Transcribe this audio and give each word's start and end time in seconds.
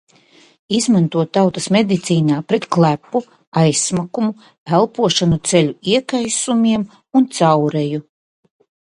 Izmanto 0.75 1.23
tautas 1.37 1.65
medicīnā 1.73 2.37
pret 2.51 2.63
klepu, 2.75 3.19
aizsmakumu, 3.63 4.31
elpošanas 4.77 5.43
ceļu 5.51 5.75
iekaisumiem 5.97 6.87
un 7.21 7.29
caureju. 7.37 8.01